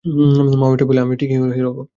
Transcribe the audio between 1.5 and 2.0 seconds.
Hero হবো।